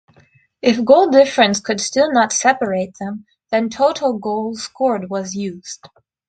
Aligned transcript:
If 0.63 0.83
goal 0.83 1.11
difference 1.11 1.59
could 1.59 1.79
still 1.79 2.11
not 2.11 2.33
separate 2.33 2.97
them, 2.99 3.27
then 3.51 3.69
total 3.69 4.17
goals 4.17 4.63
scored 4.63 5.11
was 5.11 5.35
used. 5.35 5.87